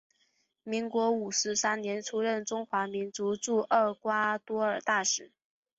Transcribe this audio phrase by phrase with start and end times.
[0.63, 5.31] 民国五十三年出任中华民国驻厄瓜多尔大使。